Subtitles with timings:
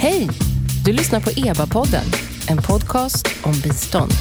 [0.00, 0.28] Hej!
[0.84, 2.04] Du lyssnar på EBA-podden,
[2.48, 4.12] en podcast om bistånd.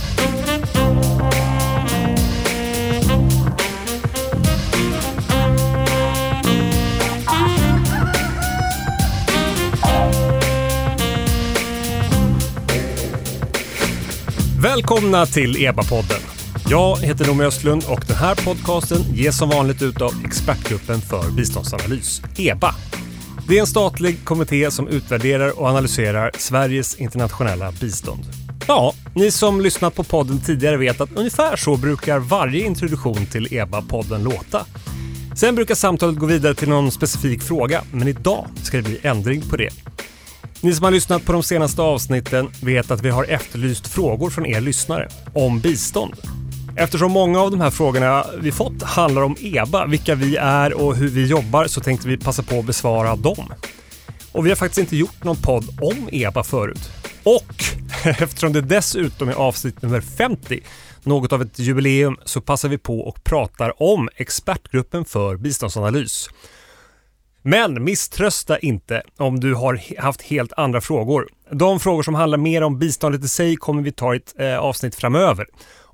[14.61, 16.21] Välkomna till EBA-podden.
[16.69, 21.31] Jag heter Noomi Östlund och den här podcasten ges som vanligt ut av Expertgruppen för
[21.31, 22.75] biståndsanalys, EBA.
[23.47, 28.25] Det är en statlig kommitté som utvärderar och analyserar Sveriges internationella bistånd.
[28.67, 33.47] Ja, ni som lyssnat på podden tidigare vet att ungefär så brukar varje introduktion till
[33.47, 34.65] EBA-podden låta.
[35.35, 39.41] Sen brukar samtalet gå vidare till någon specifik fråga, men idag ska det bli ändring
[39.41, 39.69] på det.
[40.61, 44.45] Ni som har lyssnat på de senaste avsnitten vet att vi har efterlyst frågor från
[44.45, 46.13] er lyssnare om bistånd.
[46.79, 50.95] Eftersom många av de här frågorna vi fått handlar om EBA, vilka vi är och
[50.95, 53.53] hur vi jobbar, så tänkte vi passa på att besvara dem.
[54.31, 56.91] Och vi har faktiskt inte gjort någon podd om EBA förut.
[57.23, 57.63] Och
[58.05, 60.59] eftersom det dessutom är avsnitt nummer 50,
[61.03, 66.29] något av ett jubileum, så passar vi på och pratar om Expertgruppen för biståndsanalys.
[67.41, 71.27] Men misströsta inte om du har haft helt andra frågor.
[71.51, 74.57] De frågor som handlar mer om biståndet i sig kommer vi ta i ett eh,
[74.57, 75.45] avsnitt framöver.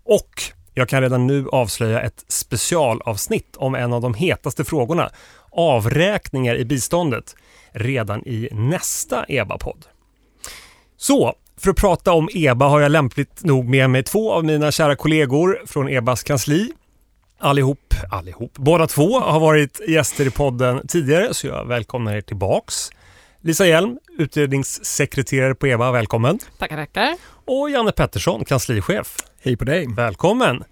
[0.06, 5.10] Och jag kan redan nu avslöja ett specialavsnitt om en av de hetaste frågorna,
[5.52, 7.36] avräkningar i biståndet,
[7.72, 9.86] redan i nästa EBA-podd.
[10.98, 14.72] Så, för att prata om EBA har jag lämpligt nog med mig två av mina
[14.72, 16.72] kära kollegor från EBAs kansli.
[17.40, 22.90] Allihop, allihop, båda två har varit gäster i podden tidigare så jag välkomnar er tillbaks.
[23.42, 26.40] Lisa Hjelm, utredningssekreterare på EBA, välkommen.
[26.60, 27.16] Tackar, tackar.
[27.46, 29.18] Och Janne Pettersson, kanslichef.
[29.46, 29.88] Hej på dig.
[29.96, 30.64] Välkommen!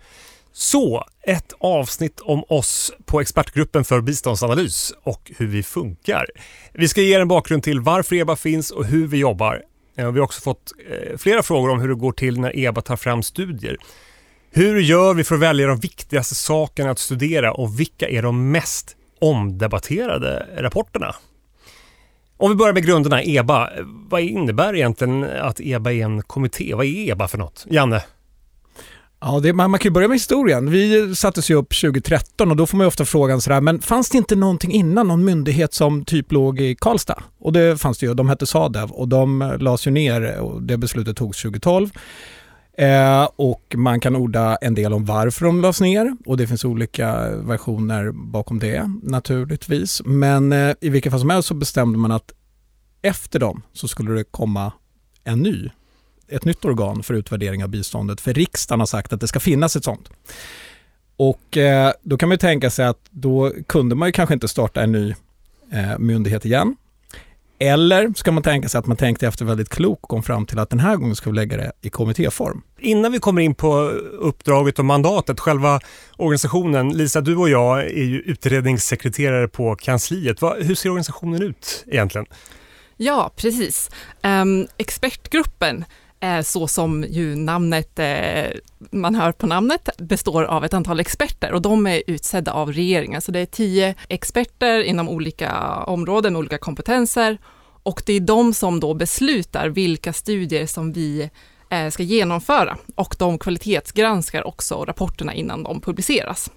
[0.51, 6.25] Så, ett avsnitt om oss på Expertgruppen för biståndsanalys och hur vi funkar.
[6.73, 9.61] Vi ska ge er en bakgrund till varför EBA finns och hur vi jobbar.
[9.97, 12.81] Eh, vi har också fått eh, flera frågor om hur det går till när EBA
[12.81, 13.77] tar fram studier.
[14.51, 18.51] Hur gör vi för att välja de viktigaste sakerna att studera och vilka är de
[18.51, 21.15] mest omdebatterade rapporterna?
[22.37, 23.69] Om vi börjar med grunderna, EBA.
[24.09, 26.73] Vad innebär egentligen att EBA är en kommitté?
[26.73, 27.65] Vad är EBA för något?
[27.69, 28.01] Janne?
[29.23, 30.71] Ja, det, man, man kan ju börja med historien.
[30.71, 34.09] Vi sattes ju upp 2013 och då får man ju ofta frågan sådär, men fanns
[34.09, 37.23] det inte någonting innan, någon myndighet som typ låg i Karlstad?
[37.39, 40.77] Och det fanns det ju, de hette Sadev och de lades ju ner och det
[40.77, 41.89] beslutet togs 2012.
[42.77, 46.65] Eh, och man kan orda en del om varför de lades ner och det finns
[46.65, 50.01] olika versioner bakom det naturligtvis.
[50.05, 52.31] Men eh, i vilket fall som helst så bestämde man att
[53.01, 54.71] efter dem så skulle det komma
[55.23, 55.69] en ny,
[56.31, 58.21] ett nytt organ för utvärdering av biståndet.
[58.21, 60.09] För riksdagen har sagt att det ska finnas ett sånt.
[61.15, 64.47] Och eh, då kan man ju tänka sig att då kunde man ju kanske inte
[64.47, 65.15] starta en ny
[65.71, 66.75] eh, myndighet igen.
[67.59, 70.59] Eller ska man tänka sig att man tänkte efter väldigt klokt och kom fram till
[70.59, 72.61] att den här gången ska vi lägga det i kommittéform.
[72.79, 73.77] Innan vi kommer in på
[74.19, 75.79] uppdraget och mandatet, själva
[76.17, 76.89] organisationen.
[76.89, 80.41] Lisa, du och jag är ju utredningssekreterare på kansliet.
[80.41, 82.27] Vad, hur ser organisationen ut egentligen?
[82.97, 83.89] Ja, precis.
[84.23, 85.85] Um, expertgruppen,
[86.23, 88.49] Eh, så som ju namnet, eh,
[88.91, 93.21] man hör på namnet, består av ett antal experter och de är utsedda av regeringen.
[93.21, 97.37] Så det är tio experter inom olika områden med olika kompetenser
[97.83, 101.29] och det är de som då beslutar vilka studier som vi
[101.69, 106.51] eh, ska genomföra och de kvalitetsgranskar också rapporterna innan de publiceras.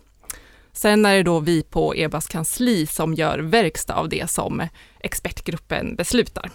[0.73, 4.69] Sen är det då vi på EBAs kansli som gör verkstad av det som
[5.01, 6.51] expertgruppen beslutar.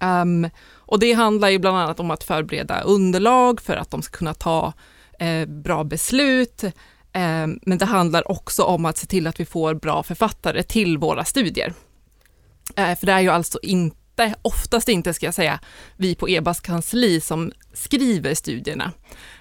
[0.00, 0.48] Um,
[0.86, 4.34] och det handlar ju bland annat om att förbereda underlag för att de ska kunna
[4.34, 4.72] ta
[5.18, 6.64] eh, bra beslut.
[7.12, 10.98] Eh, men det handlar också om att se till att vi får bra författare till
[10.98, 11.72] våra studier.
[12.76, 15.60] Eh, för det är ju alltså inte, oftast inte ska jag säga,
[15.96, 18.92] vi på EBAs kansli som skriver studierna.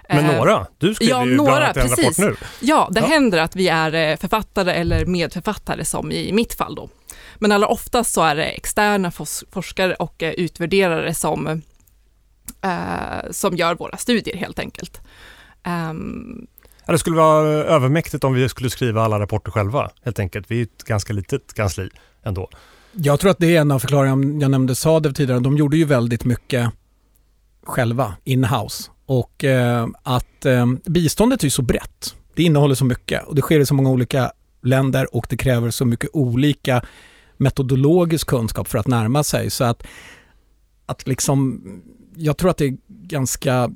[0.09, 0.67] Men Eh, några?
[0.78, 2.17] Du skriver ja, ju några, bland annat en rapport precis.
[2.17, 2.35] nu.
[2.59, 3.05] Ja, det Ja.
[3.07, 6.89] händer att vi är eh, författare eller medförfattare som i mitt fall då.
[7.35, 9.12] Men allra oftast så är det externa
[9.52, 11.47] forskare och eh, utvärderare som,
[12.61, 15.02] eh, som gör våra studier helt enkelt.
[16.85, 20.52] Ja, det skulle vara övermäktigt om vi skulle skriva alla rapporter själva, helt enkelt.
[20.52, 21.90] Vi är ett ganska litet kansli
[22.23, 22.49] ändå.
[22.91, 24.41] Jag tror att det är en av förklaringarna.
[24.41, 25.40] Jag nämnde Sadev tidigare.
[25.40, 26.72] De gjorde ju väldigt mycket
[27.64, 28.91] själva, in-house.
[29.05, 32.16] Och eh, att eh, biståndet är ju så brett.
[32.35, 34.32] Det innehåller så mycket och det sker i så många olika
[34.64, 36.82] länder och det kräver så mycket olika
[37.37, 39.49] metodologisk kunskap för att närma sig.
[39.49, 39.84] Så att,
[40.85, 41.61] att liksom,
[42.16, 43.72] jag tror att det är ganska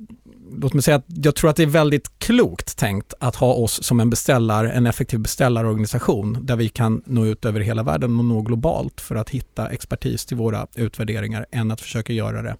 [0.56, 3.82] låt mig säga att jag tror att det är väldigt klokt tänkt att ha oss
[3.84, 8.24] som en beställare, en effektiv beställarorganisation där vi kan nå ut över hela världen och
[8.24, 12.56] nå globalt för att hitta expertis till våra utvärderingar än att försöka göra det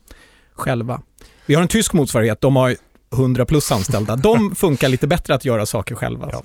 [0.53, 1.03] själva.
[1.47, 2.77] Vi har en tysk motsvarighet, de har
[3.13, 4.17] 100 plus anställda.
[4.17, 6.31] De funkar lite bättre att göra saker själva.
[6.33, 6.43] Ja.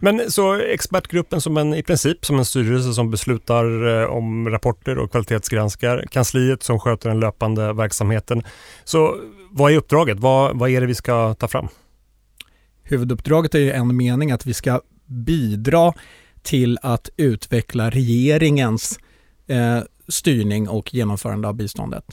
[0.00, 4.98] Men så expertgruppen som en, i princip som en styrelse som beslutar eh, om rapporter
[4.98, 8.42] och kvalitetsgranskar, kansliet som sköter den löpande verksamheten.
[8.84, 9.16] Så
[9.50, 10.18] vad är uppdraget?
[10.18, 11.68] Vad, vad är det vi ska ta fram?
[12.82, 15.92] Huvuduppdraget är ju en mening att vi ska bidra
[16.42, 18.98] till att utveckla regeringens
[19.46, 19.78] eh,
[20.08, 22.04] styrning och genomförande av biståndet.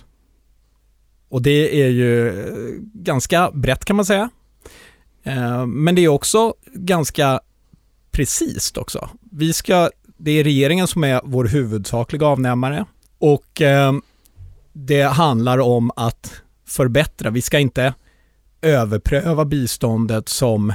[1.30, 2.56] Och det är ju eh,
[2.94, 4.30] ganska brett kan man säga.
[5.24, 7.40] Eh, men det är också ganska
[8.12, 9.10] precis också.
[9.32, 12.86] Vi ska, det är regeringen som är vår huvudsakliga avnämare
[13.20, 13.94] och eh,
[14.74, 17.30] det handlar om att förbättra.
[17.30, 17.94] Vi ska inte
[18.62, 20.74] överpröva biståndet som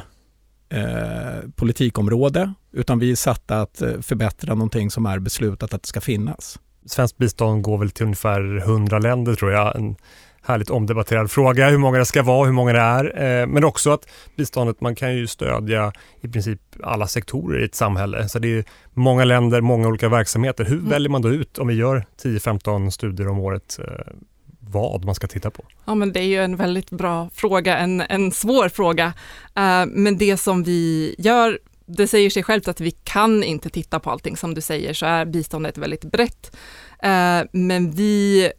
[0.69, 6.01] eh, politikområde utan vi är satta att förbättra någonting som är beslutat att det ska
[6.01, 6.59] finnas.
[6.87, 9.77] Svenskt bistånd går väl till ungefär 100 länder tror jag.
[9.77, 9.97] En
[10.43, 13.41] härligt omdebatterad fråga hur många det ska vara, hur många det är.
[13.41, 14.07] Eh, men också att
[14.37, 18.29] biståndet, man kan ju stödja i princip alla sektorer i ett samhälle.
[18.29, 18.65] Så det är
[18.95, 20.65] många länder, många olika verksamheter.
[20.65, 20.89] Hur mm.
[20.89, 24.15] väljer man då ut, om vi gör 10-15 studier om året, eh,
[24.61, 25.65] vad man ska titta på?
[25.85, 29.07] Ja, men det är ju en väldigt bra fråga, en, en svår fråga.
[29.07, 34.01] Uh, men det som vi gör, det säger sig självt att vi kan inte titta
[34.01, 34.37] på allting.
[34.37, 36.57] Som du säger så är biståndet väldigt brett.
[37.53, 38.53] Men vi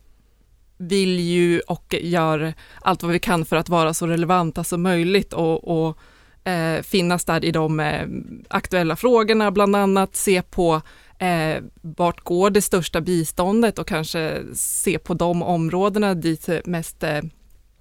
[0.82, 5.34] vill ju och gör allt vad vi kan för att vara så relevanta som möjligt
[5.34, 5.98] och, och
[6.44, 8.08] eh, finnas där i de eh,
[8.50, 10.82] aktuella frågorna, bland annat se på
[11.20, 17.22] eh, vart går det största biståndet och kanske se på de områdena dit mest eh,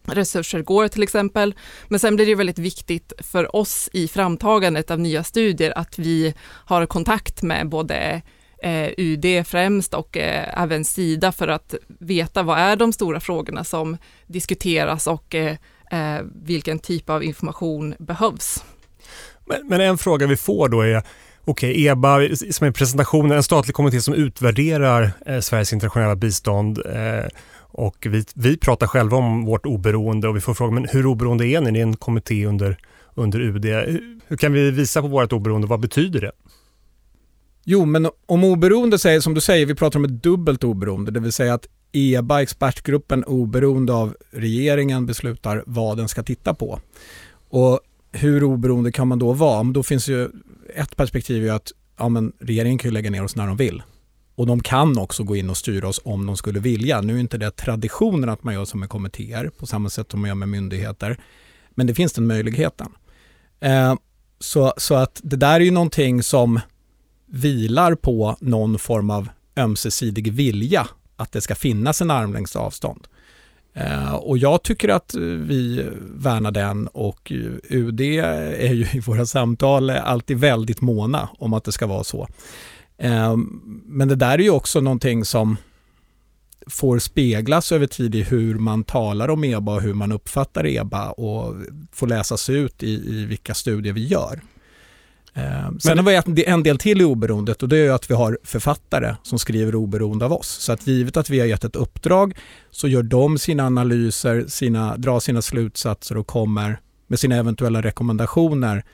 [0.05, 1.55] resurser går till exempel.
[1.88, 6.35] Men sen blir det väldigt viktigt för oss i framtagandet av nya studier att vi
[6.43, 8.23] har kontakt med både
[8.62, 13.64] eh, UD främst och eh, även Sida för att veta vad är de stora frågorna
[13.64, 13.96] som
[14.26, 15.56] diskuteras och eh,
[15.90, 18.64] eh vilken typ av information behövs.
[19.46, 21.02] Men, men en fråga vi får då är
[21.44, 26.78] Okej, okay, EBA som är presentationen, en statlig kommitté som utvärderar eh, Sveriges internationella bistånd
[26.86, 27.26] eh,
[27.72, 31.46] och vi, vi pratar själva om vårt oberoende och vi får frågan, men hur oberoende
[31.46, 31.70] är ni?
[31.70, 32.78] Ni är en kommitté under,
[33.14, 33.64] under UD.
[34.26, 35.66] Hur kan vi visa på vårt oberoende?
[35.66, 36.32] Vad betyder det?
[37.64, 41.20] Jo, men om oberoende säger, som du säger, vi pratar om ett dubbelt oberoende, det
[41.20, 46.80] vill säga att EBA, expertgruppen, oberoende av regeringen beslutar vad den ska titta på.
[47.48, 47.80] Och
[48.12, 49.62] hur oberoende kan man då vara?
[49.62, 50.28] Men då finns ju
[50.74, 53.82] ett perspektiv är att ja, men regeringen kan ju lägga ner oss när de vill.
[54.34, 57.00] Och de kan också gå in och styra oss om de skulle vilja.
[57.00, 60.20] Nu är inte det traditionen att man gör som med kommittéer på samma sätt som
[60.20, 61.18] man gör med myndigheter.
[61.70, 62.92] Men det finns den möjligheten.
[63.60, 63.94] Eh,
[64.38, 66.60] så, så att det där är ju någonting som
[67.31, 73.06] vilar på någon form av ömsesidig vilja att det ska finnas en armlängds avstånd.
[73.75, 79.00] Eh, och jag tycker att eh, vi värnar den och eh, UD är ju i
[79.00, 82.29] våra samtal alltid väldigt måna om att det ska vara så.
[82.99, 83.37] Eh,
[83.85, 85.56] men det där är ju också någonting som
[86.67, 91.11] får speglas över tid i hur man talar om EBA och hur man uppfattar EBA
[91.11, 91.55] och
[91.93, 94.41] får läsas ut i, i vilka studier vi gör.
[95.35, 98.38] Eh, sen har vi en del till i oberoendet och det är att vi har
[98.44, 100.49] författare som skriver oberoende av oss.
[100.49, 102.37] Så att givet att vi har gett ett uppdrag
[102.70, 108.84] så gör de sina analyser, sina, drar sina slutsatser och kommer med sina eventuella rekommendationer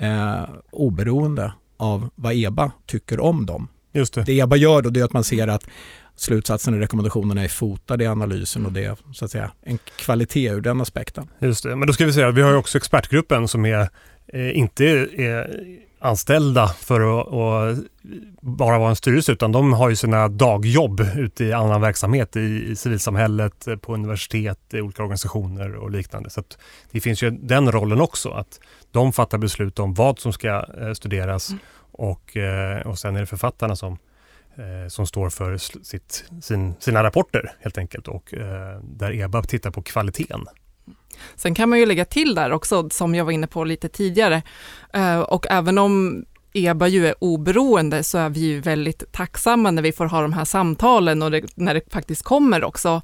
[0.00, 3.68] eh, oberoende av vad EBA tycker om dem.
[3.92, 4.22] Just det.
[4.22, 5.66] det EBA gör då det är att man ser att
[6.16, 10.48] slutsatserna och rekommendationerna är fotade i analysen och det är så att säga en kvalitet
[10.48, 11.28] ur den aspekten.
[11.38, 13.88] Just det, men då ska vi säga att vi har också expertgruppen som är
[14.32, 14.84] inte
[15.16, 15.60] är
[16.02, 17.84] anställda för att, att,
[18.40, 22.70] bara vara en styrelse utan de har ju sina dagjobb ute i annan verksamhet i,
[22.70, 26.30] i civilsamhället, på universitet, i olika organisationer och liknande.
[26.30, 26.42] Så
[26.90, 28.60] det finns ju den rollen också att
[28.90, 31.60] de fattar beslut om vad som ska eh, studeras mm.
[31.92, 33.98] och, eh, och sen är det författarna som
[34.56, 38.34] eh, som står för sitt, sin, sina rapporter helt enkelt och
[38.82, 40.46] där EBA tittar på kvaliteten
[41.36, 44.42] Sen kan man ju lägga till där också, som jag var inne på lite tidigare,
[44.92, 49.82] eh, och även om EBA ju är oberoende så är vi ju väldigt tacksamma när
[49.82, 53.02] vi får ha de här samtalen och det, när det faktiskt kommer också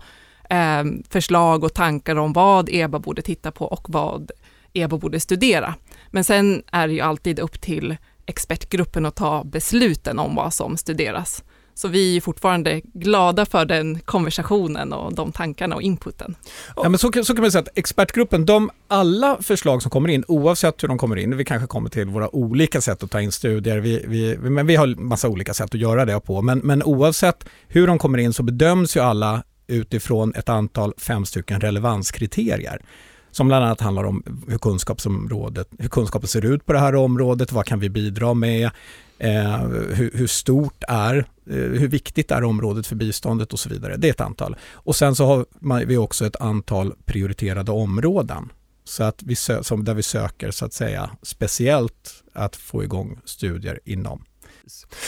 [0.50, 4.30] eh, förslag och tankar om vad EBA borde titta på och vad
[4.72, 5.74] EBA borde studera.
[6.10, 10.76] Men sen är det ju alltid upp till expertgruppen att ta besluten om vad som
[10.76, 11.42] studeras.
[11.78, 16.34] Så vi är fortfarande glada för den konversationen och de tankarna och inputen.
[16.76, 20.24] Ja, men så, så kan man säga att expertgruppen, de, alla förslag som kommer in,
[20.28, 23.32] oavsett hur de kommer in, vi kanske kommer till våra olika sätt att ta in
[23.32, 26.82] studier, vi, vi, men vi har massa olika sätt att göra det på, men, men
[26.82, 32.82] oavsett hur de kommer in så bedöms ju alla utifrån ett antal, fem stycken relevanskriterier.
[33.30, 37.52] Som bland annat handlar om hur, kunskapsområdet, hur kunskapen ser ut på det här området,
[37.52, 38.70] vad kan vi bidra med,
[39.18, 43.96] eh, hur, hur, stort är, Eh, hur viktigt är området för biståndet och så vidare.
[43.96, 44.56] Det är ett antal.
[44.72, 48.52] Och sen så har vi också ett antal prioriterade områden
[48.84, 53.80] så att vi som där vi söker så att säga speciellt att få igång studier
[53.84, 54.24] inom.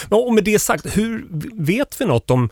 [0.08, 2.50] Och med det sagt, hur vet vi något om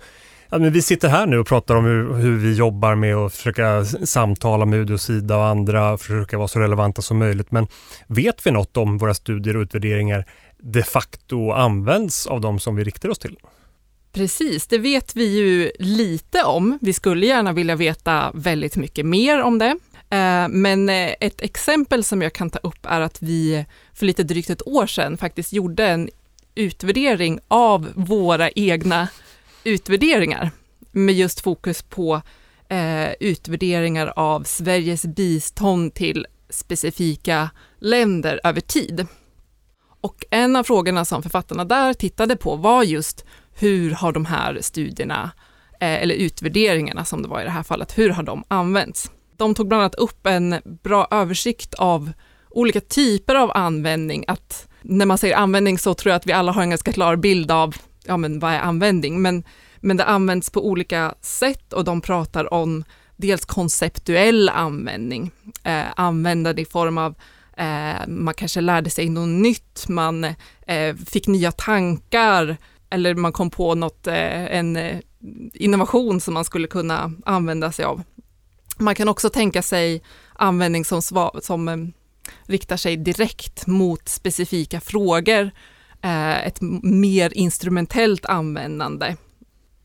[0.50, 3.34] Ja, men vi sitter här nu och pratar om hur, hur vi jobbar med att
[3.34, 7.50] försöka samtala med UD och Sida och andra, försöka vara så relevanta som möjligt.
[7.50, 7.66] Men
[8.06, 10.24] vet vi något om våra studier och utvärderingar
[10.58, 13.36] de facto används av de som vi riktar oss till?
[14.18, 16.78] Precis, det vet vi ju lite om.
[16.80, 19.78] Vi skulle gärna vilja veta väldigt mycket mer om det.
[20.10, 24.22] Eh, men eh, ett exempel som jag kan ta upp är att vi för lite
[24.22, 26.08] drygt ett år sedan faktiskt gjorde en
[26.54, 29.08] utvärdering av våra egna
[29.64, 30.50] utvärderingar
[30.92, 32.22] med just fokus på
[32.68, 39.06] eh, utvärderingar av Sveriges bistånd till specifika länder över tid.
[40.00, 43.24] Och en av frågorna som författarna där tittade på var just
[43.58, 45.30] hur har de här studierna,
[45.80, 49.10] eh, eller utvärderingarna som det var i det här fallet, hur har de använts?
[49.36, 52.12] De tog bland annat upp en bra översikt av
[52.50, 56.52] olika typer av användning, att när man säger användning så tror jag att vi alla
[56.52, 57.74] har en ganska klar bild av
[58.04, 59.22] ja, men vad är användning?
[59.22, 59.44] Men,
[59.80, 62.84] men det används på olika sätt och de pratar om
[63.16, 65.30] dels konceptuell användning,
[65.62, 67.14] eh, användande i form av
[67.56, 70.24] eh, man kanske lärde sig något nytt, man
[70.66, 72.56] eh, fick nya tankar
[72.90, 74.98] eller man kom på något, eh, en eh,
[75.54, 78.02] innovation som man skulle kunna använda sig av.
[78.78, 80.02] Man kan också tänka sig
[80.34, 81.02] användning som,
[81.42, 81.76] som eh,
[82.46, 85.50] riktar sig direkt mot specifika frågor
[86.44, 89.16] ett mer instrumentellt användande.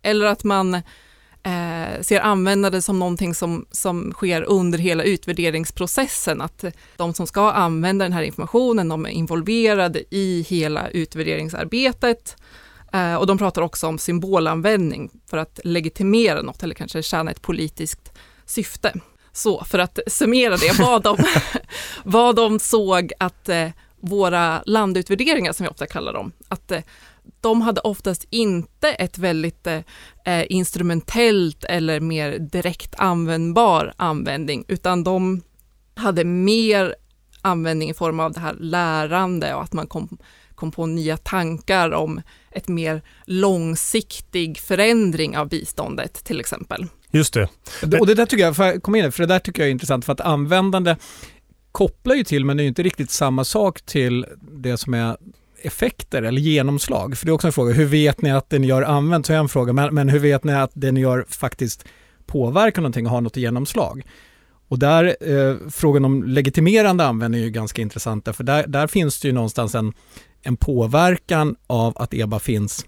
[0.01, 0.81] Eller att man
[2.01, 6.65] ser användande som någonting som, som sker under hela utvärderingsprocessen, att
[6.97, 12.35] de som ska använda den här informationen, de är involverade i hela utvärderingsarbetet
[12.93, 17.41] Eh, och de pratar också om symbolanvändning för att legitimera något eller kanske tjäna ett
[17.41, 18.11] politiskt
[18.45, 18.93] syfte.
[19.31, 21.17] Så för att summera det, vad de,
[22.03, 23.69] vad de såg att eh,
[23.99, 26.81] våra landutvärderingar, som vi ofta kallar dem, att eh,
[27.41, 29.79] de hade oftast inte ett väldigt eh,
[30.25, 35.41] eh, instrumentellt eller mer direkt användbar användning, utan de
[35.95, 36.95] hade mer
[37.41, 40.17] användning i form av det här lärande och att man kom,
[40.55, 42.21] kom på nya tankar om
[42.55, 46.85] ett mer långsiktig förändring av biståndet till exempel.
[47.11, 47.47] Just det.
[47.99, 50.05] Och det där tycker jag, för, kom in, för det där tycker jag är intressant
[50.05, 50.95] för att användande
[51.71, 55.17] kopplar ju till, men det är inte riktigt samma sak till det som är
[55.61, 57.17] effekter eller genomslag.
[57.17, 59.29] För det är också en fråga, hur vet ni att det ni gör används?
[59.29, 61.85] Är en fråga, men, men hur vet ni att det ni gör faktiskt
[62.25, 64.03] påverkar någonting och har något genomslag?
[64.67, 69.19] Och där, eh, frågan om legitimerande användning är ju ganska intressant, för där, där finns
[69.19, 69.93] det ju någonstans en,
[70.43, 72.85] en påverkan av att EBA finns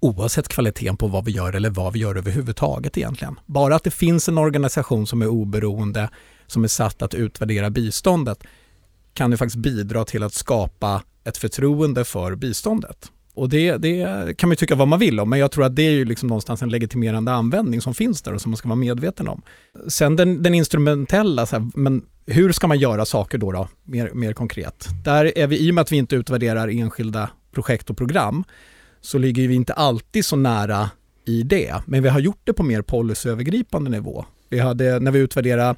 [0.00, 3.40] oavsett kvaliteten på vad vi gör eller vad vi gör överhuvudtaget egentligen.
[3.46, 6.10] Bara att det finns en organisation som är oberoende,
[6.46, 8.38] som är satt att utvärdera biståndet
[9.14, 13.12] kan ju faktiskt bidra till att skapa ett förtroende för biståndet.
[13.34, 15.82] Och det, det, kan man tycka vad man vill om, men jag tror att det
[15.82, 18.76] är ju liksom någonstans en legitimerande användning som finns där och som man ska vara
[18.76, 19.42] medveten om.
[19.88, 24.10] Sen den, den instrumentella, så här, men hur ska man göra saker då, då mer,
[24.14, 24.88] mer konkret?
[25.04, 28.44] Där är vi, i och med att vi inte utvärderar enskilda projekt och program,
[29.00, 30.90] så ligger vi inte alltid så nära
[31.24, 34.24] i det, men vi har gjort det på mer policyövergripande nivå.
[34.48, 35.74] Vi hade, när vi utvärderade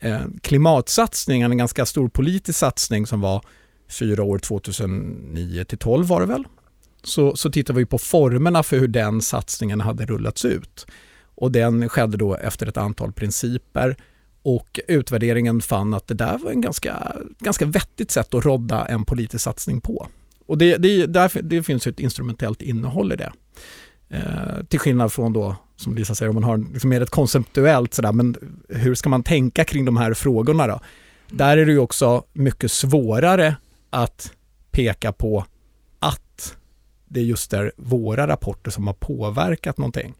[0.00, 3.44] eh, klimatsatsningen, en ganska stor politisk satsning som var
[3.88, 6.44] fyra år 2009 till 12 var det väl.
[7.02, 10.86] Så, så tittade vi på formerna för hur den satsningen hade rullats ut.
[11.34, 13.96] Och den skedde då efter ett antal principer
[14.42, 19.04] och utvärderingen fann att det där var en ganska, ganska vettigt sätt att rodda en
[19.04, 20.08] politisk satsning på.
[20.46, 23.32] Och det, det, där, det finns ett instrumentellt innehåll i det.
[24.08, 27.94] Eh, till skillnad från då, som Lisa säger, om man har liksom mer ett konceptuellt
[27.94, 28.36] sådär, men
[28.68, 30.80] hur ska man tänka kring de här frågorna då?
[31.30, 33.56] Där är det ju också mycket svårare
[33.90, 34.32] att
[34.70, 35.44] peka på
[37.12, 40.14] det just är våra rapporter som har påverkat någonting.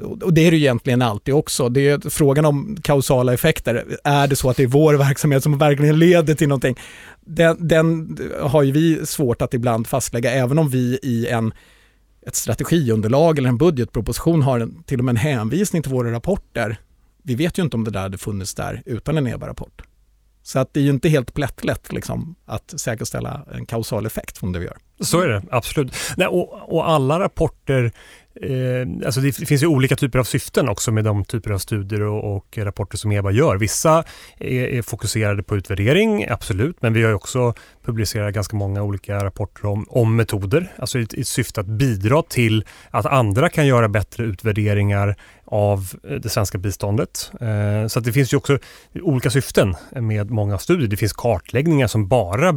[0.00, 1.68] Och det är det egentligen alltid också.
[1.68, 3.84] Det är frågan om kausala effekter.
[4.04, 6.76] Är det så att det är vår verksamhet som verkligen leder till någonting?
[7.20, 11.52] Den, den har ju vi svårt att ibland fastlägga, även om vi i en
[12.26, 16.76] ett strategiunderlag eller en budgetproposition har en, till och med en hänvisning till våra rapporter.
[17.22, 19.82] Vi vet ju inte om det där hade funnits där utan en EBA-rapport.
[20.42, 24.52] Så att det är ju inte helt plättlätt liksom, att säkerställa en kausal effekt från
[24.52, 24.78] det vi gör.
[25.00, 25.96] Så är det, absolut.
[26.16, 27.92] Nej, och, och alla rapporter
[28.42, 32.02] Eh, alltså det finns ju olika typer av syften också med de typer av studier
[32.02, 33.56] och, och rapporter som EBA gör.
[33.56, 34.04] Vissa
[34.38, 39.66] är, är, fokuserade på utvärdering, absolut, men vi har också publicerat ganska många olika rapporter
[39.66, 44.24] om, om metoder, alltså i, i syfte att bidra till att andra kan göra bättre
[44.24, 47.30] utvärderingar av eh, det svenska biståndet.
[47.40, 48.58] Eh, så det finns ju också
[49.02, 50.88] olika syften med många studier.
[50.88, 52.52] Det finns kartläggningar som bara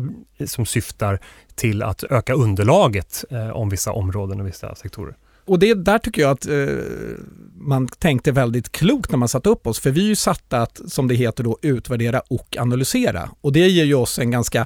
[0.46, 1.20] som syftar
[1.56, 5.16] till att öka underlaget eh, om vissa områden och vissa sektorer
[5.48, 6.68] och det där tycker jag att eh,
[7.56, 10.82] man tänkte väldigt klokt när man satte upp oss, för vi är ju satta att,
[10.88, 13.30] som det heter då, utvärdera och analysera.
[13.42, 14.66] Och det ger ju oss en ganska,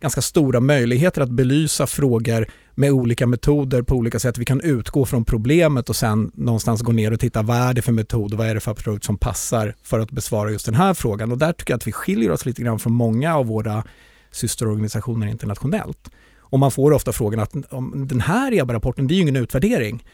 [0.00, 4.38] ganska stora möjligheter att belysa frågor med olika metoder på olika sätt.
[4.38, 7.82] Vi kan utgå från problemet och sen någonstans gå ner och titta vad är det
[7.82, 10.74] för metod och vad är det för approach som passar för att besvara just den
[10.74, 11.32] här frågan.
[11.32, 13.84] Och där tycker jag att vi skiljer oss lite grann från många av våra
[14.30, 16.10] systerorganisationer internationellt.
[16.52, 20.04] Och man får ofta frågan att om den här EBA-rapporten, det är ju ingen utvärdering.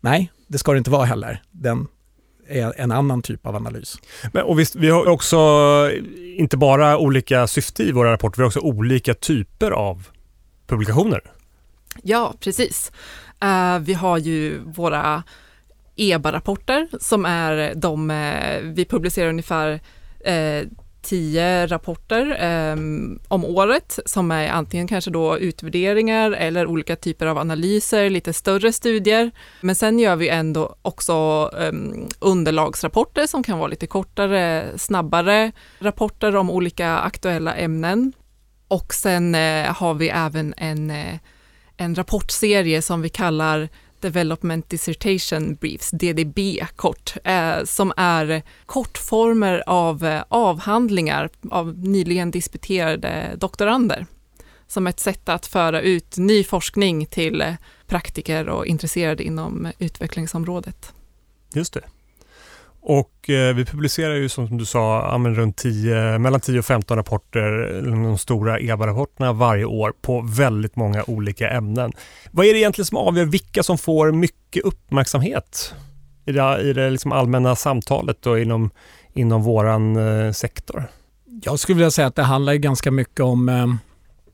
[0.00, 1.42] Nej, det ska det inte vara heller.
[1.50, 1.88] Den
[2.48, 3.98] är en annan typ av analys.
[4.32, 5.38] Men, och visst, vi har också
[6.36, 10.08] inte bara olika syfte i våra rapporter, vi har också olika typer av
[10.66, 11.20] publikationer.
[12.02, 12.92] Ja, precis.
[13.44, 15.22] Uh, vi har ju våra
[15.96, 19.72] EBA-rapporter som är de, uh, vi publicerar ungefär
[20.28, 20.68] uh,
[21.02, 22.76] tio rapporter eh,
[23.28, 28.72] om året som är antingen kanske då utvärderingar eller olika typer av analyser, lite större
[28.72, 29.30] studier.
[29.60, 31.72] Men sen gör vi ändå också eh,
[32.18, 38.12] underlagsrapporter som kan vara lite kortare, snabbare rapporter om olika aktuella ämnen.
[38.68, 41.18] Och sen eh, har vi även en, eh,
[41.76, 43.68] en rapportserie som vi kallar
[44.02, 53.36] Development Dissertation Briefs, DDB kort, eh, som är kortformer av eh, avhandlingar av nyligen disputerade
[53.36, 54.06] doktorander
[54.66, 57.54] som ett sätt att föra ut ny forskning till eh,
[57.86, 60.92] praktiker och intresserade inom utvecklingsområdet.
[61.54, 61.82] Just det.
[62.84, 67.82] Och eh, vi publicerar ju som du sa runt 10, mellan 10 och 15 rapporter,
[67.82, 71.92] de stora EBA-rapporterna varje år på väldigt många olika ämnen.
[72.30, 75.74] Vad är det egentligen som avgör vilka som får mycket uppmärksamhet
[76.26, 78.70] i det, i det liksom allmänna samtalet och inom,
[79.12, 80.84] inom våran eh, sektor?
[81.44, 83.66] Jag skulle vilja säga att det handlar ganska mycket om eh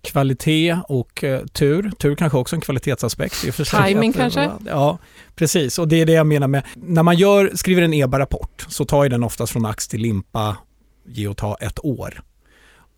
[0.09, 1.91] kvalitet och eh, tur.
[1.99, 3.45] Tur kanske också en kvalitetsaspekt.
[3.45, 4.51] I Timing kanske?
[4.67, 4.99] Ja,
[5.35, 5.79] precis.
[5.79, 9.05] Och det är det jag menar med, när man gör, skriver en EBA-rapport så tar
[9.05, 10.57] ju den oftast från ax till limpa,
[11.07, 12.23] ge och ta ett år.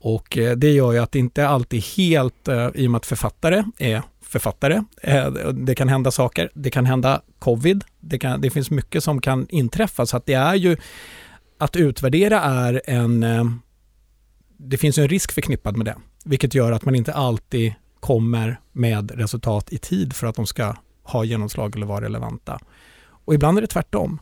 [0.01, 3.07] Och eh, det gör ju att det inte alltid helt, eh, i och med att
[3.07, 8.51] författare är författare, eh, det kan hända saker, det kan hända covid, det, kan, det
[8.51, 10.77] finns mycket som kan inträffa så att det är ju,
[11.59, 13.44] att utvärdera är en, eh,
[14.57, 15.96] det finns en risk förknippad med det.
[16.24, 20.74] Vilket gör att man inte alltid kommer med resultat i tid för att de ska
[21.02, 22.59] ha genomslag eller vara relevanta.
[23.24, 24.18] Och ibland är det tvärtom.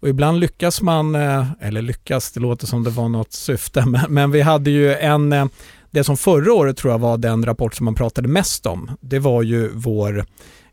[0.00, 4.30] Och ibland lyckas man, eh, eller lyckas, det låter som det var något syfte, men,
[4.30, 5.46] vi hade ju en, eh,
[5.90, 9.18] det som förra året tror jag var den rapport som man pratade mest om, det
[9.18, 10.24] var ju vår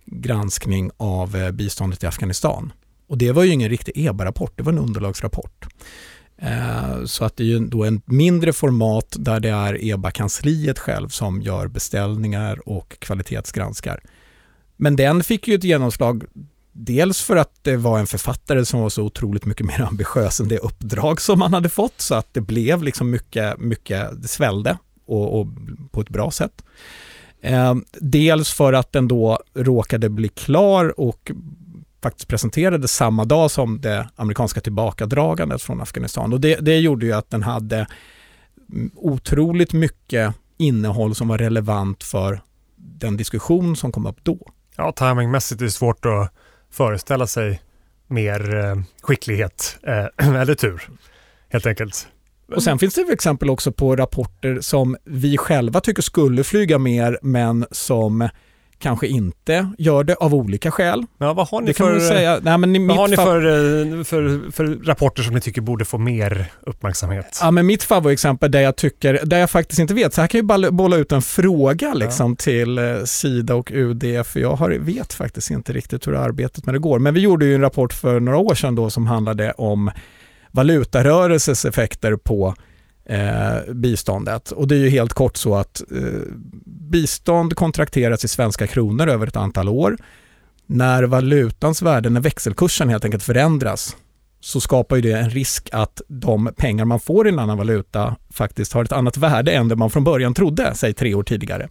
[0.05, 2.73] granskning av eh, biståndet i Afghanistan.
[3.07, 5.65] Och det var ju ingen riktig EBA-rapport, det var en underlagsrapport.
[6.37, 11.09] Eh, så att det är ju då en mindre format där det är EBA-kansliet själv
[11.09, 13.99] som gör beställningar och kvalitetsgranskar.
[14.77, 16.23] Men den fick ju ett genomslag
[16.77, 20.47] Dels för att det var en författare som var så otroligt mycket mer ambitiös än
[20.47, 24.77] det uppdrag som man hade fått så att det blev liksom mycket, mycket, det svällde
[25.05, 25.47] och, och
[25.91, 26.63] på ett bra sätt.
[27.41, 31.31] Eh, dels för att den då råkade bli klar och
[32.05, 36.33] faktiskt presenterades samma dag som det amerikanska tillbakadragandet från Afghanistan.
[36.33, 37.87] Och det, det gjorde ju att den hade
[38.95, 42.41] otroligt mycket innehåll som var relevant för
[42.75, 44.51] den diskussion som kom upp då.
[44.77, 46.31] Ja, timingmässigt är det svårt att
[46.71, 47.61] föreställa sig
[48.07, 50.05] mer eh, skicklighet eh,
[50.41, 50.89] eller tur,
[51.49, 52.07] helt enkelt.
[52.55, 57.19] Och sen finns det exempel också på rapporter som vi själva tycker skulle flyga mer,
[57.21, 58.29] men som
[58.79, 61.05] kanske inte gör det av olika skäl.
[61.17, 62.39] Ja, vad har ni, för, säga.
[62.41, 65.97] Nej, men vad har ni för, eh, för, för, rapporter som ni tycker borde få
[65.97, 67.39] mer uppmärksamhet?
[67.41, 70.47] Ja, men mitt favoritexempel där jag tycker, där jag faktiskt inte vet, så här kan
[70.47, 72.35] jag bolla ut en fråga liksom ja.
[72.43, 76.75] till eh, Sida och UD, för jag har, vet faktiskt inte riktigt hur arbetet med
[76.75, 76.99] det går.
[76.99, 79.91] Men vi gjorde ju en rapport för några år sedan då som handlade om
[80.51, 82.55] valutarörelses effekter på
[83.05, 84.51] eh, biståndet.
[84.51, 86.21] Och det är ju helt kort så att eh,
[86.65, 89.97] bistånd kontrakteras i svenska kronor över ett antal år.
[90.65, 93.95] När valutans värde, när växelkursen helt enkelt förändras
[94.39, 98.15] så skapar ju det en risk att de pengar man får i en annan valuta
[98.29, 101.69] faktiskt har ett annat värde än det man från början trodde, säg tre år tidigare.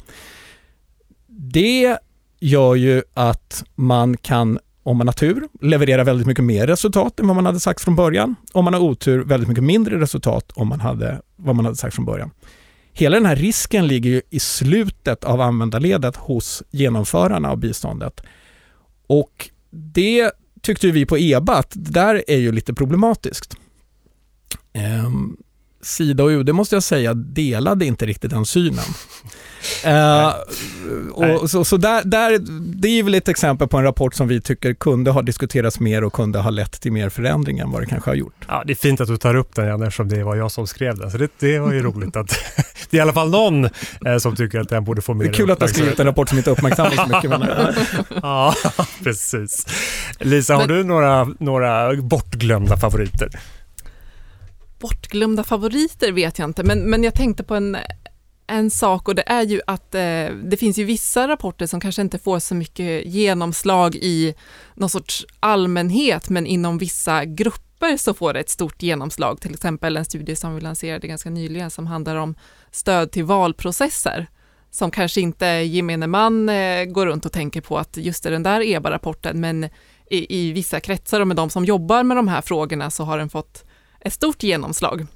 [1.27, 1.99] Det
[2.40, 7.27] gör ju att man kan, om man har tur, leverera väldigt mycket mer resultat än
[7.27, 8.37] vad man hade sagt från början.
[8.53, 11.94] Om man har otur, väldigt mycket mindre resultat om man hade, vad man hade sagt
[11.94, 12.31] från början.
[12.92, 18.20] Hela den här risken ligger ju i slutet av användarledet hos genomförarna av biståndet.
[19.07, 20.31] Och det
[20.62, 23.57] tyckte vi på EBA att det där är ju lite problematiskt.
[24.73, 25.37] Ehm,
[25.85, 28.85] Sida och UD måste jag säga delade inte riktigt den synen.
[29.87, 30.35] uh,
[31.12, 32.38] och, så, så där, där,
[32.77, 36.05] det är väl ett exempel på en rapport som vi tycker kunde ha diskuterats mer
[36.05, 38.44] och kunde ha lett till mer förändring än vad det kanske har gjort.
[38.49, 40.99] Ja, det är fint att du tar upp den, eftersom det var jag som skrev
[40.99, 41.11] den.
[41.11, 42.29] Så det, det var ju roligt att
[42.90, 43.64] det är i alla fall någon
[44.07, 46.01] eh, som tycker att den borde få mer Det är kul att du har skrivit
[46.01, 47.31] en rapport som inte uppmärksammas så mycket.
[47.31, 47.49] Men,
[48.23, 48.55] ja,
[49.03, 49.66] precis.
[50.20, 53.29] Lisa, har du några, några bortglömda favoriter?
[54.85, 57.77] Bortglömda favoriter vet jag inte, men, men jag tänkte på en,
[58.47, 62.03] en sak och det är ju att eh, det finns ju vissa rapporter som kanske
[62.03, 64.35] inte får så mycket genomslag i
[64.75, 69.40] någon sorts allmänhet, men inom vissa grupper så får det ett stort genomslag.
[69.40, 72.35] Till exempel en studie som vi lanserade ganska nyligen som handlar om
[72.70, 74.27] stöd till valprocesser
[74.70, 78.42] som kanske inte gemene man eh, går runt och tänker på att just det den
[78.42, 79.64] där EBA-rapporten, men
[80.11, 83.18] i, i vissa kretsar och med de som jobbar med de här frågorna så har
[83.18, 83.64] den fått
[84.04, 85.06] ett stort genomslag.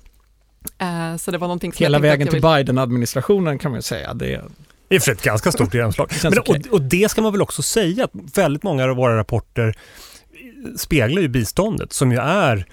[0.83, 4.15] Uh, så det var någonting som Hela vägen till Biden-administrationen kan man säga.
[4.15, 4.43] Det
[4.89, 6.11] det är för ett ganska stort genomslag.
[6.23, 9.77] Men, och, och, det ska man väl också säga, att väldigt många av våra rapporter
[10.77, 12.67] speglar ju biståndet som ju är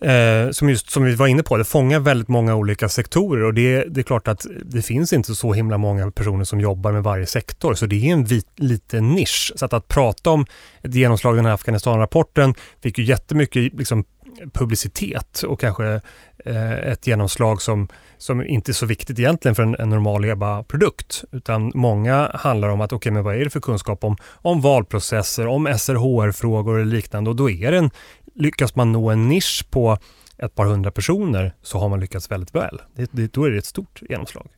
[0.00, 3.54] Eh, som, just, som vi var inne på, det fångar väldigt många olika sektorer och
[3.54, 7.02] det, det är klart att det finns inte så himla många personer som jobbar med
[7.02, 9.52] varje sektor, så det är en vit, liten nisch.
[9.56, 10.46] Så att, att prata om
[10.82, 14.04] ett genomslag i den här Afghanistan-rapporten fick ju jättemycket liksom,
[14.52, 16.00] publicitet och kanske
[16.44, 21.24] eh, ett genomslag som, som inte är så viktigt egentligen för en, en normal EBA-produkt.
[21.32, 24.60] Utan många handlar om att okej, okay, men vad är det för kunskap om, om
[24.60, 27.90] valprocesser, om SRHR-frågor och liknande och då är det en,
[28.34, 29.98] lyckas man nå en nisch på
[30.38, 32.82] ett par hundra personer så har man lyckats väldigt väl.
[32.94, 34.48] Det, det, då är det ett stort genomslag.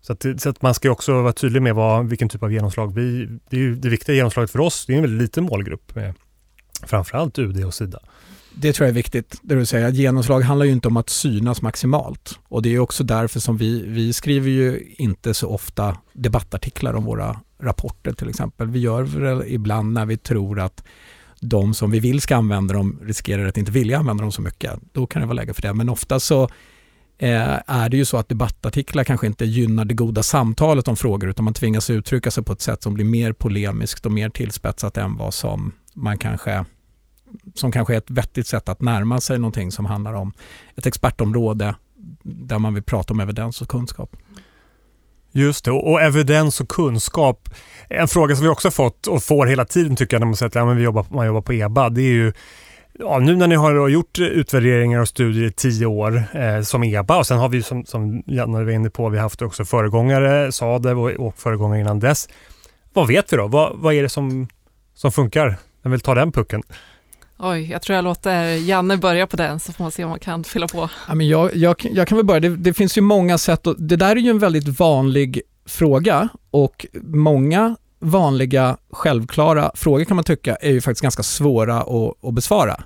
[0.00, 2.94] Så att, så att man ska också vara tydlig med vad, vilken typ av genomslag
[2.94, 3.28] vi...
[3.50, 6.14] Det, är ju, det viktiga genomslaget för oss, det är en väldigt liten målgrupp med
[6.86, 8.00] framförallt UD och Sida.
[8.58, 9.90] Det tror jag är viktigt, det du säger.
[9.90, 12.38] Genomslag handlar ju inte om att synas maximalt.
[12.48, 17.04] Och det är också därför som vi, vi skriver ju inte så ofta debattartiklar om
[17.04, 18.68] våra rapporter till exempel.
[18.68, 20.84] Vi gör det ibland när vi tror att
[21.40, 24.72] de som vi vill ska använda dem riskerar att inte vilja använda dem så mycket.
[24.92, 25.74] Då kan det vara läge för det.
[25.74, 26.42] Men ofta så
[27.18, 31.30] eh, är det ju så att debattartiklar kanske inte gynnar det goda samtalet om frågor
[31.30, 34.96] utan man tvingas uttrycka sig på ett sätt som blir mer polemiskt och mer tillspetsat
[34.96, 36.64] än vad som man kanske
[37.54, 40.32] som kanske är ett vettigt sätt att närma sig någonting som handlar om
[40.76, 41.74] ett expertområde
[42.22, 44.16] där man vill prata om evidens och kunskap.
[45.32, 47.48] Just det, och evidens och kunskap.
[47.88, 50.48] En fråga som vi också fått och får hela tiden tycker jag när man säger
[50.48, 52.32] att ja, men vi jobbar, man jobbar på EBA, det är ju
[52.98, 57.16] Ja, nu när ni har gjort utvärderingar och studier i tio år eh, som EBA
[57.16, 60.52] och sen har vi som, som Janne var inne på, vi har haft också föregångare,
[60.52, 62.28] SADEV och, och föregångare innan dess.
[62.92, 63.46] Vad vet vi då?
[63.46, 64.48] Vad, vad är det som,
[64.94, 65.56] som funkar?
[65.82, 66.62] Vem vill ta den pucken.
[67.38, 70.18] Oj, jag tror jag låter Janne börja på den så får man se om man
[70.18, 70.88] kan fylla på.
[71.08, 73.82] Ja, men jag, jag, jag kan väl börja, det, det finns ju många sätt och
[73.82, 80.24] det där är ju en väldigt vanlig fråga och många vanliga självklara frågor kan man
[80.24, 82.82] tycka är ju faktiskt ganska svåra att, att besvara.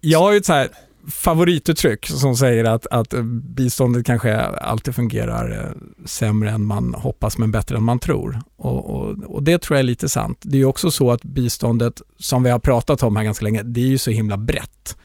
[0.00, 0.68] Jag har ju ett så här
[1.08, 3.14] favorituttryck som säger att, att
[3.56, 8.40] biståndet kanske alltid fungerar eh, sämre än man hoppas men bättre än man tror.
[8.56, 10.38] Och, och, och, det tror jag är lite sant.
[10.42, 13.80] Det är också så att biståndet, som vi har pratat om här ganska länge, det
[13.80, 14.96] är ju så himla brett.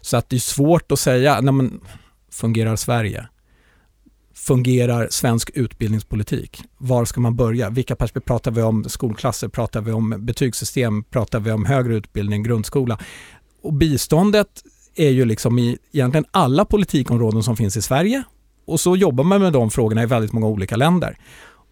[0.00, 1.80] Så att det är svårt att säga, nej men,
[2.32, 3.26] fungerar Sverige?
[4.34, 6.62] Fungerar svensk utbildningspolitik?
[6.78, 7.70] Var ska man börja?
[7.70, 8.84] Vilka perspektiv pratar vi om?
[8.84, 9.48] Skolklasser?
[9.48, 11.02] Pratar vi om betygssystem?
[11.02, 12.98] Pratar vi om högre utbildning, grundskola?
[13.62, 14.62] Och biståndet
[15.00, 18.22] är ju liksom i egentligen alla politikområden som finns i Sverige
[18.66, 21.18] och så jobbar man med de frågorna i väldigt många olika länder.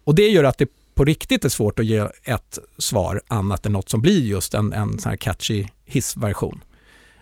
[0.03, 3.71] Och det gör att det på riktigt är svårt att ge ett svar annat än
[3.71, 6.63] något som blir just en, en sån här catchy hissversion.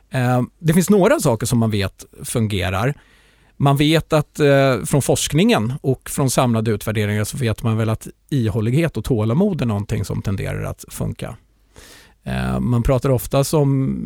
[0.09, 2.93] Eh, det finns några saker som man vet fungerar.
[3.57, 8.07] Man vet att eh, från forskningen och från samlade utvärderingar så vet man väl att
[8.29, 11.35] ihållighet och tålamod är någonting som tenderar att funka.
[12.27, 13.99] Eh, man pratar ofta som,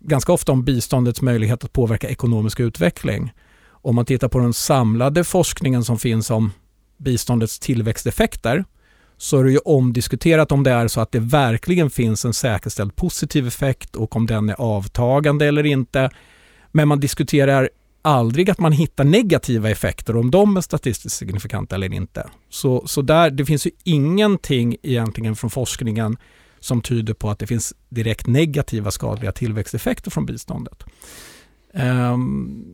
[0.00, 3.32] ganska ofta om biståndets möjlighet att påverka ekonomisk utveckling.
[3.68, 6.52] Om man tittar på den samlade forskningen som finns om
[6.96, 8.64] biståndets tillväxteffekter
[9.16, 12.96] så är det ju omdiskuterat om det är så att det verkligen finns en säkerställd
[12.96, 16.10] positiv effekt och om den är avtagande eller inte.
[16.72, 17.70] Men man diskuterar
[18.02, 22.26] aldrig att man hittar negativa effekter, om de är statistiskt signifikanta eller inte.
[22.48, 26.16] Så, så där, det finns ju ingenting egentligen från forskningen
[26.64, 30.84] som tyder på att det finns direkt negativa skadliga tillväxteffekter från biståndet.
[31.74, 32.64] Ehm,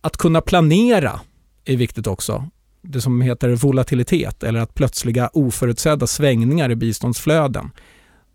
[0.00, 1.20] att kunna planera
[1.64, 2.48] är viktigt också.
[2.82, 7.70] Det som heter volatilitet eller att plötsliga oförutsedda svängningar i biståndsflöden.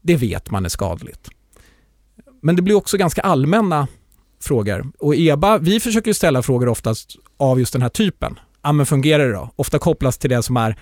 [0.01, 1.29] Det vet man är skadligt.
[2.41, 3.87] Men det blir också ganska allmänna
[4.41, 4.91] frågor.
[4.99, 8.39] Och EBA, vi försöker ställa frågor oftast av just den här typen.
[8.61, 9.51] Ja, men fungerar det då?
[9.55, 10.79] Ofta kopplas till det som är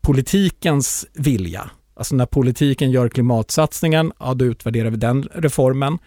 [0.00, 1.70] politikens vilja.
[1.96, 5.98] Alltså när politiken gör klimatsatsningen, ja då utvärderar vi den reformen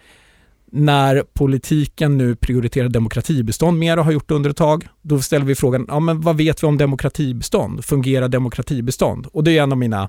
[0.72, 5.46] när politiken nu prioriterar demokratibistånd mer och har gjort det under ett tag, då ställer
[5.46, 7.84] vi frågan, ja men vad vet vi om demokratibistånd?
[7.84, 9.26] Fungerar demokratibistånd?
[9.32, 10.08] Och det är en av mina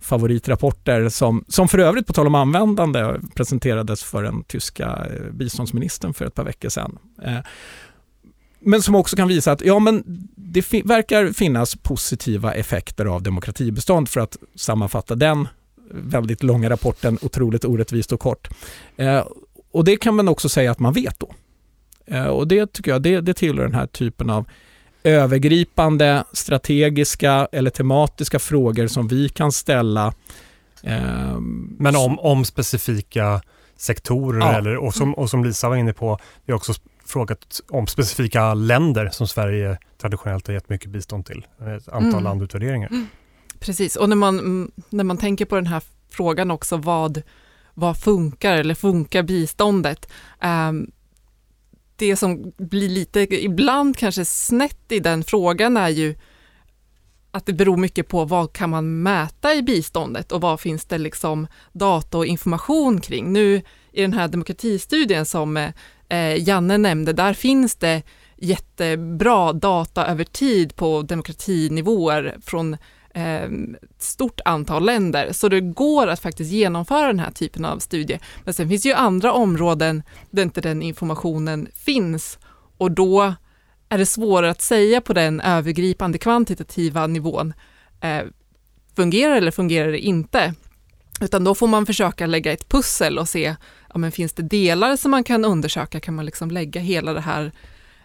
[0.00, 6.14] favoritrapporter som, som för övrigt på tal om användande presenterades för den tyska eh, biståndsministern
[6.14, 6.98] för ett par veckor sedan.
[7.24, 7.38] Eh,
[8.64, 10.02] men som också kan visa att ja, men
[10.36, 15.48] det fi verkar finnas positiva effekter av demokratibestånd för att sammanfatta den
[15.90, 18.48] väldigt långa rapporten otroligt orättvist och kort.
[18.96, 19.26] Eh,
[19.72, 21.34] och det kan man också säga att man vet då.
[22.06, 24.44] Eh, och det tycker jag, det, det tillhör den här typen av
[25.04, 30.14] övergripande, strategiska eller tematiska frågor som vi kan ställa.
[30.82, 31.40] Eh,
[31.78, 33.42] Men om, om specifika
[33.76, 34.52] sektorer ja.
[34.52, 36.72] eller, och, som, och som Lisa var inne på, vi har också
[37.12, 41.46] frågat om specifika länder som Sverige traditionellt har gett mycket bistånd till.
[41.76, 42.24] Ett antal mm.
[42.24, 42.88] landutvärderingar.
[42.88, 43.06] Mm.
[43.58, 47.22] Precis, och när man, när man tänker på den här frågan också, vad,
[47.74, 50.12] vad funkar eller funkar biståndet?
[50.44, 50.90] Um,
[51.96, 56.14] det som blir lite, ibland kanske snett i den frågan är ju
[57.30, 60.98] att det beror mycket på vad kan man mäta i biståndet och vad finns det
[60.98, 63.32] liksom data och information kring.
[63.32, 65.72] Nu i den här demokratistudien som eh,
[66.12, 68.02] Eh, Janne nämnde, där finns det
[68.36, 72.76] jättebra data över tid på demokratinivåer från
[73.14, 78.18] ett stort antal länder, så det går att faktiskt genomföra den här typen av studie.
[78.44, 82.38] Men sen finns det ju andra områden där inte den informationen finns
[82.78, 83.34] och då
[83.88, 87.54] är det svårare att säga på den övergripande kvantitativa nivån,
[88.00, 88.22] eh,
[88.96, 90.54] fungerar eller fungerar det inte?
[91.20, 93.56] Utan då får man försöka lägga ett pussel och se,
[93.92, 96.00] ja, men finns det delar som man kan undersöka?
[96.00, 97.52] Kan man liksom lägga hela det här,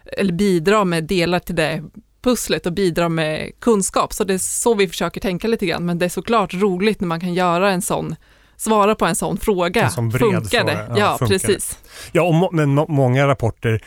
[0.04, 1.82] eller bidra med delar till det
[2.22, 4.12] pusslet och bidra med kunskap.
[4.12, 5.86] Så det är så vi försöker tänka lite grann.
[5.86, 8.16] Men det är såklart roligt när man kan göra en sån
[8.56, 9.82] svara på en sån fråga.
[9.84, 10.86] En sån funkar det?
[10.88, 11.78] Ja, ja funkar precis.
[12.12, 13.82] Ja, och må, men må, många rapporter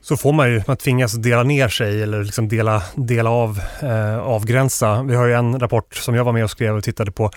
[0.00, 4.18] så får man ju, man tvingas dela ner sig eller liksom dela, dela av, eh,
[4.18, 5.02] avgränsa.
[5.02, 7.30] Vi har ju en rapport som jag var med och skrev och tittade på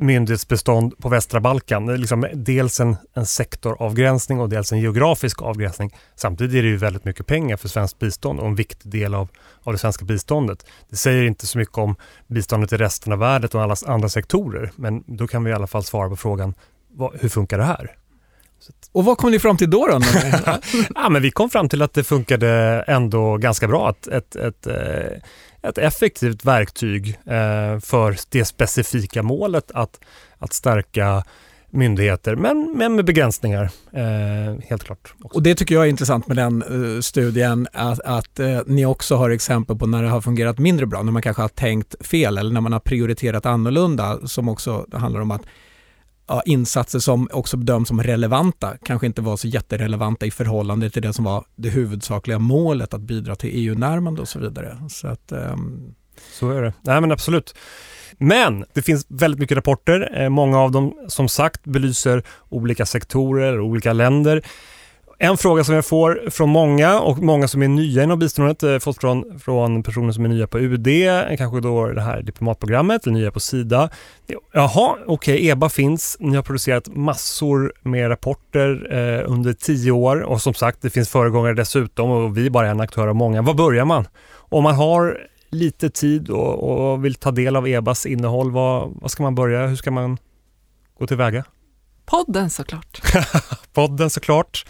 [0.00, 1.86] myndighetsbestånd på västra Balkan.
[1.86, 5.94] Det är liksom dels en, en sektoravgränsning och dels en geografisk avgränsning.
[6.14, 9.28] Samtidigt är det ju väldigt mycket pengar för svenskt bistånd och en viktig del av,
[9.62, 10.66] av det svenska biståndet.
[10.90, 14.70] Det säger inte så mycket om biståndet i resten av världen och alla andra sektorer,
[14.76, 16.54] men då kan vi i alla fall svara på frågan,
[16.88, 17.96] vad, hur funkar det här?
[18.92, 19.86] Och vad kom ni fram till då?
[19.86, 20.00] då?
[20.94, 22.48] ja, men vi kom fram till att det funkade
[22.86, 23.88] ändå ganska bra.
[23.88, 24.66] Att ett, ett,
[25.62, 30.00] ett effektivt verktyg eh, för det specifika målet att,
[30.38, 31.24] att stärka
[31.70, 33.70] myndigheter, men, men med begränsningar.
[33.92, 35.14] Eh, helt klart.
[35.22, 35.36] Också.
[35.36, 39.16] Och Det tycker jag är intressant med den eh, studien, att, att eh, ni också
[39.16, 42.38] har exempel på när det har fungerat mindre bra, när man kanske har tänkt fel
[42.38, 45.42] eller när man har prioriterat annorlunda, som också handlar om att
[46.28, 51.02] ja, insatser som också bedöms som relevanta kanske inte var så jätterelevanta i förhållande till
[51.02, 54.78] det som var det huvudsakliga målet att bidra till EU-närmande och så vidare.
[54.88, 55.94] Så, att, um...
[56.32, 56.72] så är det.
[56.82, 57.54] Nej men absolut.
[58.18, 60.22] Men det finns väldigt mycket rapporter.
[60.22, 64.42] Eh, många av dem som sagt belyser olika sektorer och olika länder.
[65.20, 68.78] En fråga som jag får från många och många som är nya inom biståndet, eh,
[68.78, 70.88] fått från, från personer som är nya på UD,
[71.38, 73.90] kanske då det här diplomatprogrammet, eller nya på Sida.
[74.52, 80.20] Jaha, okej, okay, EBA finns, ni har producerat massor med rapporter eh, under tio år
[80.20, 83.42] och som sagt, det finns föregångare dessutom och vi är bara en aktör av många.
[83.42, 84.08] Var börjar man?
[84.34, 85.18] Om man har
[85.50, 89.66] lite tid och, och vill ta del av EBAs innehåll, vad, vad ska man börja?
[89.66, 90.18] Hur ska man
[90.98, 91.44] gå tillväga?
[92.06, 93.00] Podden såklart.
[93.72, 94.64] Podden såklart.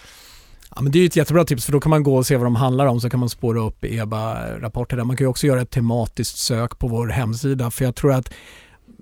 [0.78, 2.46] Ja, men det är ett jättebra tips för då kan man gå och se vad
[2.46, 5.04] de handlar om så kan man spåra upp EBA-rapporter där.
[5.04, 8.32] Man kan ju också göra ett tematiskt sök på vår hemsida för jag tror att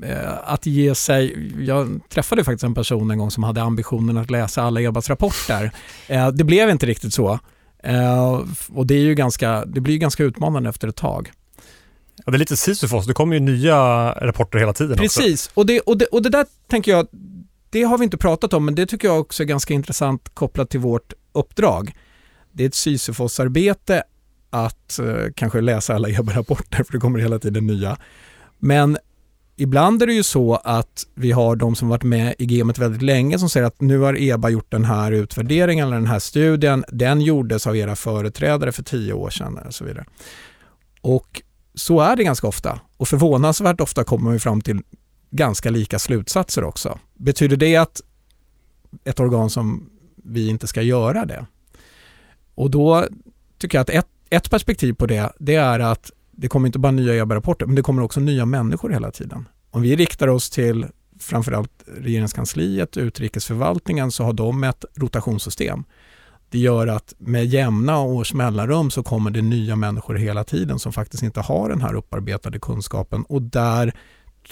[0.02, 4.30] eh, att ge sig, jag träffade faktiskt en person en gång som hade ambitionen att
[4.30, 5.70] läsa alla EBAs rapporter.
[6.08, 7.38] Eh, det blev inte riktigt så.
[7.82, 11.30] Eh, och det, är ju ganska, det blir ganska utmanande efter ett tag.
[12.24, 15.80] Ja, det är lite Sisyfos, det kommer ju nya rapporter hela tiden Precis, och det,
[15.80, 17.06] och, det, och det där tänker jag,
[17.70, 20.70] det har vi inte pratat om, men det tycker jag också är ganska intressant kopplat
[20.70, 21.94] till vårt uppdrag.
[22.52, 24.02] Det är ett Sisyfos-arbete
[24.50, 27.96] att eh, kanske läsa alla EBA-rapporter, för det kommer hela tiden nya.
[28.58, 28.98] Men
[29.56, 33.02] ibland är det ju så att vi har de som varit med i gamet väldigt
[33.02, 36.84] länge som säger att nu har EBA gjort den här utvärderingen eller den här studien.
[36.88, 40.04] Den gjordes av era företrädare för tio år sedan och så vidare.
[41.00, 41.42] Och
[41.74, 44.82] så är det ganska ofta och förvånansvärt ofta kommer vi fram till
[45.30, 46.98] ganska lika slutsatser också.
[47.14, 48.00] Betyder det att
[49.04, 49.90] ett organ som
[50.26, 51.46] vi inte ska göra det?
[52.54, 53.06] Och då
[53.58, 56.92] tycker jag att ett, ett perspektiv på det, det är att det kommer inte bara
[56.92, 59.48] nya EBA-rapporter, men det kommer också nya människor hela tiden.
[59.70, 60.86] Om vi riktar oss till
[61.20, 65.84] framförallt regeringskansliet, utrikesförvaltningen, så har de ett rotationssystem.
[66.50, 70.92] Det gör att med jämna års mellanrum så kommer det nya människor hela tiden som
[70.92, 73.94] faktiskt inte har den här upparbetade kunskapen och där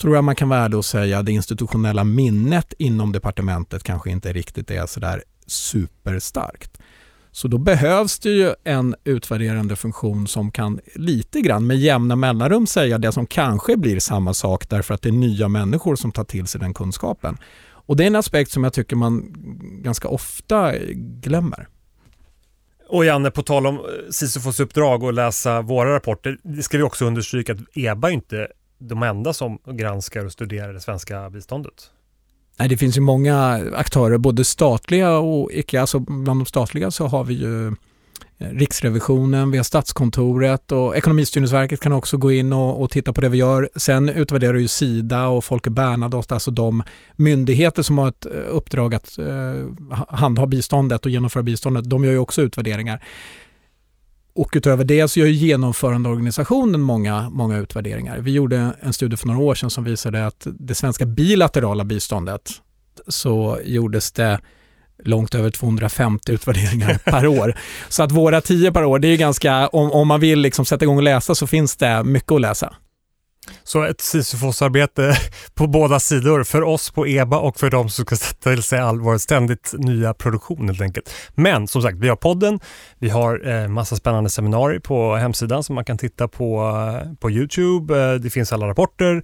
[0.01, 4.11] tror jag man kan vara ärlig och säga att det institutionella minnet inom departementet kanske
[4.11, 6.79] inte riktigt är sådär superstarkt.
[7.33, 12.67] Så då behövs det ju en utvärderande funktion som kan lite grann med jämna mellanrum
[12.67, 16.25] säga det som kanske blir samma sak därför att det är nya människor som tar
[16.25, 17.39] till sig den kunskapen.
[17.87, 19.35] Och det är en aspekt som jag tycker man
[19.83, 20.73] ganska ofta
[21.23, 21.69] glömmer.
[22.89, 26.83] Och Janne, på tal om eh, Sisyfos uppdrag och läsa våra rapporter, det ska vi
[26.83, 31.91] också understryka att EBA är inte de enda som granskar och studerar det svenska biståndet.
[32.57, 35.81] Nej, det finns ju många aktörer, både statliga och icke.
[35.81, 37.73] Alltså bland de statliga så har vi ju eh,
[38.39, 43.29] Riksrevisionen, vi har Statskontoret och Ekonomistyrningsverket kan också gå in och, och, titta på det
[43.29, 43.69] vi gör.
[43.77, 46.83] Sen utvärderar ju Sida och Folke Bernadotte, alltså de
[47.17, 52.13] myndigheter som har ett eh, uppdrag att eh, handha biståndet och genomföra biståndet, de gör
[52.13, 53.03] ju också utvärderingar.
[54.35, 58.19] Och utöver det så gör genomförandeorganisationen många, många utvärderingar.
[58.19, 62.51] Vi gjorde en studie för några år sedan som visade att det svenska bilaterala biståndet
[63.09, 64.41] så gjordes det
[65.05, 67.55] långt över 250 utvärderingar per år.
[67.89, 70.85] Så att våra 10 per år, det är ganska, om, om man vill liksom sätta
[70.85, 72.75] igång och läsa så finns det mycket att läsa.
[73.65, 75.17] Så ett sisyfosarbete
[75.55, 78.79] på båda sidor, för oss på EBA och för de som ska sätta till sig
[78.79, 81.11] all vår ständigt nya produktion helt enkelt.
[81.35, 82.61] Men som sagt, vi har podden,
[82.99, 86.61] vi har eh, massa spännande seminarier på hemsidan som man kan titta på
[87.05, 87.99] eh, på Youtube.
[87.99, 89.23] Eh, det finns alla rapporter,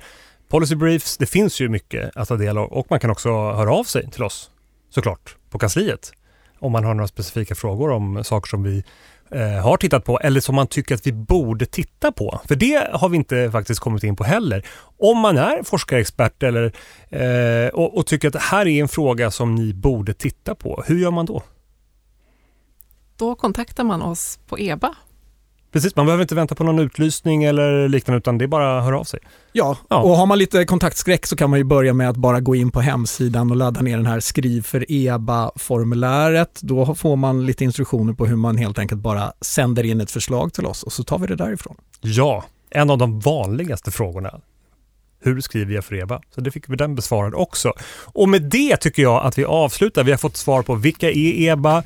[0.48, 3.72] policy briefs, det finns ju mycket att ta del av och man kan också höra
[3.72, 4.50] av sig till oss
[4.90, 6.12] såklart på kansliet
[6.60, 8.84] om man har några specifika frågor om saker som vi
[9.32, 12.40] Eh, har tittat på eller som man tycker att vi borde titta på.
[12.48, 14.66] För det har vi inte faktiskt kommit in på heller.
[14.98, 16.72] Om man är forskarexpert eller,
[17.08, 20.82] eh, och, och tycker att det här är en fråga som ni borde titta på,
[20.86, 21.42] hur gör man då?
[23.16, 24.94] Då kontaktar man oss på EBA
[25.72, 28.84] Precis, man behöver inte vänta på någon utlysning eller liknande utan det är bara att
[28.84, 29.20] höra av sig.
[29.52, 32.40] Ja, ja, och har man lite kontaktskräck så kan man ju börja med att bara
[32.40, 36.60] gå in på hemsidan och ladda ner den här skriv för EBA-formuläret.
[36.62, 40.52] Då får man lite instruktioner på hur man helt enkelt bara sänder in ett förslag
[40.52, 41.76] till oss och så tar vi det därifrån.
[42.00, 44.40] Ja, en av de vanligaste frågorna.
[45.22, 46.20] Hur skriver jag för EBA?
[46.34, 47.72] Så det fick vi den besvarad också.
[48.04, 50.04] Och med det tycker jag att vi avslutar.
[50.04, 51.82] Vi har fått svar på vilka är EBA?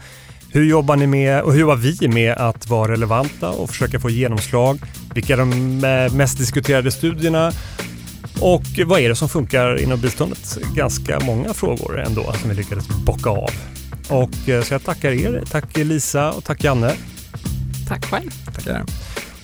[0.55, 4.11] Hur jobbar ni med och hur jobbar vi med att vara relevanta och försöka få
[4.11, 4.79] genomslag?
[5.14, 5.79] Vilka är de
[6.17, 7.53] mest diskuterade studierna?
[8.40, 10.59] Och vad är det som funkar inom biståndet?
[10.75, 13.51] Ganska många frågor ändå som vi lyckades bocka av.
[14.09, 15.43] Och eh, så jag tackar er.
[15.51, 16.93] Tack Lisa och tack Janne.
[17.88, 18.31] Tack själv.
[18.55, 18.85] Tackar.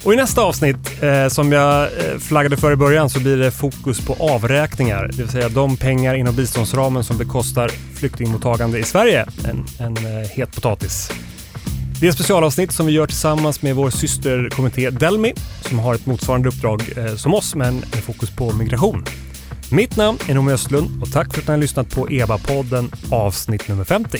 [0.04, 3.50] Och i nästa avsnitt, eh, som jag eh, flaggade för i början, så blir det
[3.50, 5.06] fokus på avräkningar.
[5.12, 9.26] Det vill säga de pengar inom biståndsramen som bekostar flyktingmottagande i Sverige.
[9.48, 11.10] En, en eh, het potatis.
[12.00, 16.06] Det är ett specialavsnitt som vi gör tillsammans med vår systerkommitté Delmi som har ett
[16.06, 19.04] motsvarande uppdrag eh, som oss men med fokus på migration.
[19.72, 23.68] Mitt namn är Noomi Östlund och tack för att ni har lyssnat på EBA-podden avsnitt
[23.68, 24.18] nummer 50.